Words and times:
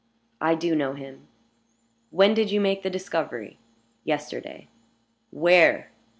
"I 0.41 0.55
do 0.55 0.73
know 0.73 0.93
him." 0.93 1.27
"When 2.09 2.33
did 2.33 2.49
you 2.49 2.59
make 2.59 2.81
the 2.81 2.89
discovery?" 2.89 3.59
"Yesterday." 4.03 4.67
"Where?" 5.29 5.91